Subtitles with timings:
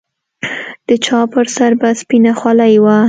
[0.87, 2.97] د چا پر سر به سپينه خولۍ وه.